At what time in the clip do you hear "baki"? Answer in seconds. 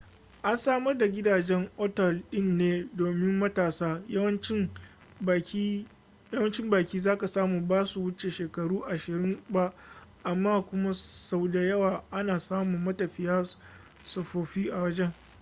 6.69-6.99